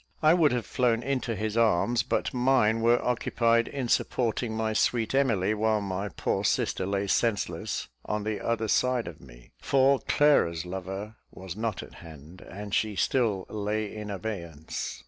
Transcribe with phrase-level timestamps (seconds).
[0.23, 5.13] I would have flown into his arms, but mine were occupied in supporting my sweet
[5.13, 10.65] Emily, while my poor sister lay senseless on the other side of me; for Clara's
[10.65, 14.99] lover was not at hand, and she still lay in abeyance.